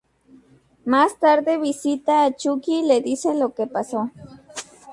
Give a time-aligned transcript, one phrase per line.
[0.83, 4.09] Más tarde visita a Chucky y le dice lo que pasó.